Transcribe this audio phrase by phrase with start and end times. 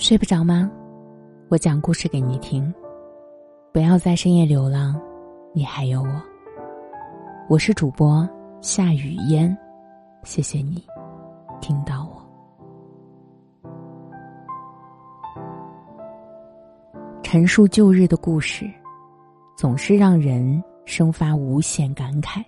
[0.00, 0.70] 睡不着吗？
[1.48, 2.72] 我讲故事给你听。
[3.72, 4.98] 不要在深夜流浪，
[5.52, 6.22] 你还有我。
[7.48, 8.26] 我是主播
[8.60, 9.54] 夏雨嫣，
[10.22, 10.86] 谢谢你
[11.60, 12.22] 听到我。
[17.20, 18.70] 陈述旧日的故事，
[19.56, 22.40] 总是让人生发无限感慨。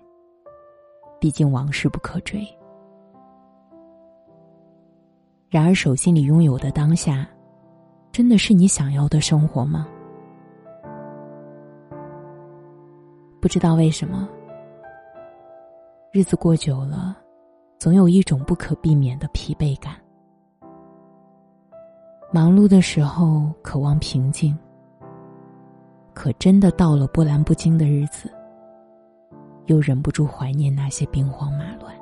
[1.18, 2.46] 毕竟往事不可追。
[5.50, 7.28] 然而手心里拥有的当下。
[8.12, 9.86] 真的是你想要的生活吗？
[13.40, 14.28] 不知道为什么，
[16.12, 17.16] 日子过久了，
[17.78, 19.94] 总有一种不可避免的疲惫感。
[22.32, 24.58] 忙碌的时候渴望平静，
[26.12, 28.30] 可真的到了波澜不惊的日子，
[29.66, 31.94] 又忍不住怀念那些兵荒马乱。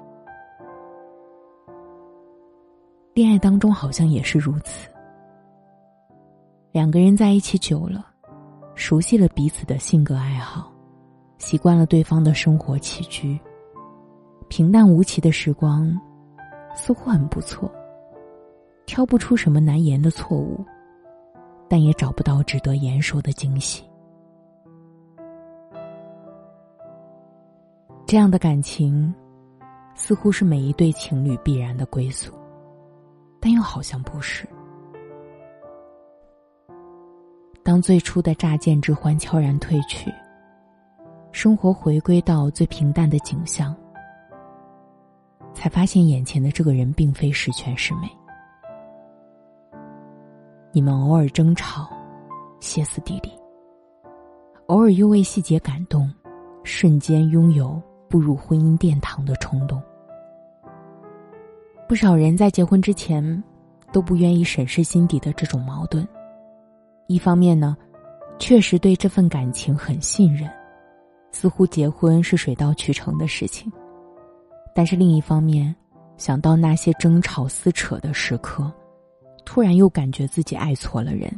[3.15, 4.89] 恋爱当中好像也是如此。
[6.79, 8.07] 两个人在一起久了，
[8.77, 10.73] 熟悉了彼此的性格爱好，
[11.37, 13.37] 习惯了对方的生活起居，
[14.47, 15.93] 平淡无奇的时光，
[16.77, 17.69] 似乎很不错。
[18.87, 20.65] 挑不出什么难言的错误，
[21.69, 23.83] 但也找不到值得言说的惊喜。
[28.07, 29.13] 这样的感情，
[29.97, 32.33] 似乎是每一对情侣必然的归宿，
[33.41, 34.49] 但又好像不是。
[37.69, 40.11] 当最初的乍见之欢悄然褪去，
[41.33, 43.77] 生活回归到最平淡的景象，
[45.53, 48.09] 才发现眼前的这个人并非十全十美。
[50.73, 51.91] 你们偶尔争吵，
[52.59, 53.29] 歇斯底里；
[54.69, 56.11] 偶尔又为细节感动，
[56.65, 59.79] 瞬间拥有步入婚姻殿堂的冲动。
[61.87, 63.45] 不少人在结婚之前，
[63.93, 66.09] 都不愿意审视心底的这种矛盾。
[67.09, 67.75] 一方面呢，
[68.39, 70.47] 确实对这份感情很信任，
[71.33, 73.73] 似乎结婚是水到渠成的事情。
[74.75, 75.75] 但是另一方面，
[76.19, 78.71] 想到那些争吵撕扯的时刻，
[79.47, 81.33] 突然又感觉自己爱错了人。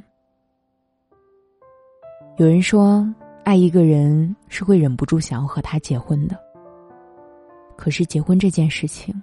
[2.37, 3.08] 有人说，
[3.44, 6.37] 爱一个人是会忍不住想要和他结婚的。
[7.76, 9.14] 可是结婚这件事情，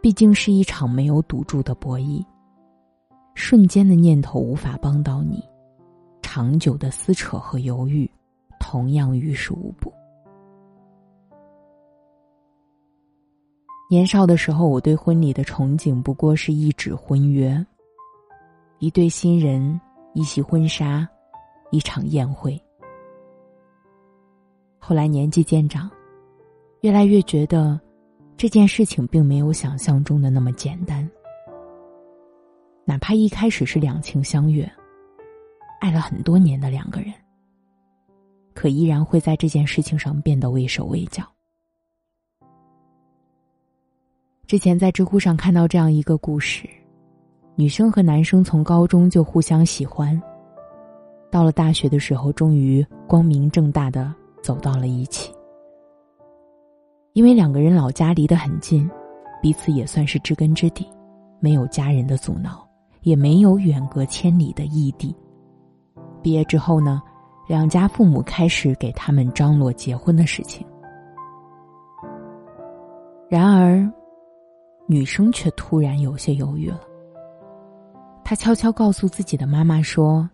[0.00, 2.24] 毕竟是一场没有赌注的博弈，
[3.34, 5.44] 瞬间的念头无法帮到你。
[6.36, 8.06] 长久的撕扯和犹豫，
[8.60, 9.90] 同样于事无补。
[13.88, 17.64] 年少的时候，我对婚礼的憧憬不过是一纸婚约，
[18.80, 19.80] 一对新人，
[20.12, 21.08] 一袭婚纱，
[21.70, 22.62] 一场宴会。
[24.78, 25.90] 后来年纪渐长，
[26.82, 27.80] 越来越觉得
[28.36, 31.10] 这件事情并没有想象中的那么简单。
[32.84, 34.70] 哪怕一开始是两情相悦。
[35.80, 37.12] 爱了很多年的两个人，
[38.54, 41.24] 可依然会在这件事情上变得畏手畏脚。
[44.46, 46.68] 之前在知乎上看到这样一个故事：
[47.56, 50.20] 女生和男生从高中就互相喜欢，
[51.30, 55.32] 到了大学的时候，终于光明正大的走到了一起。
[57.12, 58.88] 因为两个人老家离得很近，
[59.42, 60.86] 彼此也算是知根知底，
[61.40, 62.66] 没有家人的阻挠，
[63.02, 65.14] 也没有远隔千里的异地。
[66.26, 67.00] 毕业之后呢，
[67.46, 70.66] 两家父母开始给他们张罗结婚的事情。
[73.28, 73.88] 然而，
[74.88, 76.80] 女生却突然有些犹豫了。
[78.24, 80.28] 她悄悄告诉自己的妈妈说：“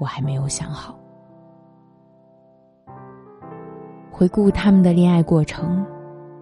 [0.00, 0.98] 我还没有想好。”
[4.10, 5.84] 回顾他们的恋爱过程，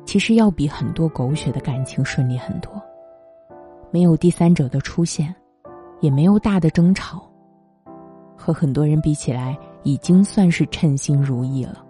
[0.04, 2.70] 其实要比很多狗血的感情顺利很多，
[3.90, 5.34] 没有第三者的出现，
[5.98, 7.28] 也没有大的争吵。
[8.40, 11.84] 和很多人比起来，已经算是称心如意了。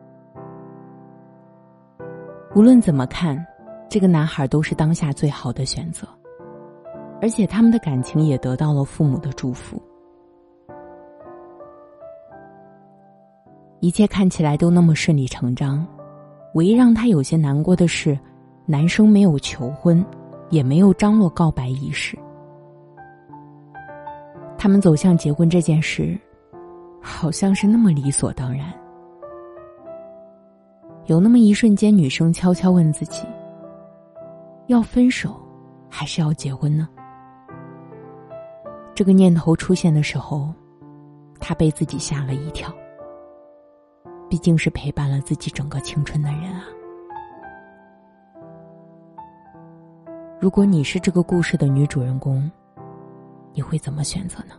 [2.57, 3.47] 无论怎么看，
[3.89, 6.09] 这个男孩都是当下最好的选择，
[7.23, 9.81] 而且他们的感情也得到了父母的祝福。
[13.79, 15.87] 一切看起来都那么顺理成章，
[16.55, 18.19] 唯一让他有些难过的是，
[18.67, 20.05] 男生没有求婚，
[20.49, 22.19] 也没有张罗告白仪式。
[24.59, 26.19] 他们走向结婚这件事。
[27.01, 28.73] 好像是那么理所当然。
[31.07, 33.27] 有那么一瞬间，女生悄悄问自己：
[34.67, 35.41] 要分手，
[35.89, 36.89] 还是要结婚呢？
[38.95, 40.53] 这个念头出现的时候，
[41.41, 42.73] 她被自己吓了一跳。
[44.29, 46.65] 毕竟是陪伴了自己整个青春的人啊！
[50.39, 52.49] 如果你是这个故事的女主人公，
[53.53, 54.55] 你会怎么选择呢？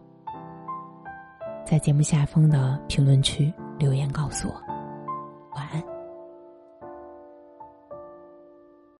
[1.71, 4.53] 在节目下方的评论区留言告诉我。
[5.55, 6.00] 晚安。